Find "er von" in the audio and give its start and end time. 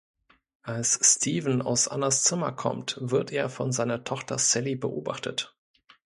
3.31-3.71